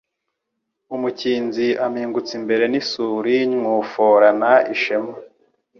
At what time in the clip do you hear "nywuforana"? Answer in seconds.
3.51-4.51